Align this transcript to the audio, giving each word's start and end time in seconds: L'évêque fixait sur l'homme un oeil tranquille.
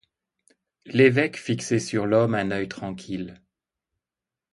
L'évêque 0.87 1.37
fixait 1.37 1.77
sur 1.77 2.07
l'homme 2.07 2.33
un 2.33 2.49
oeil 2.49 2.67
tranquille. 2.67 3.39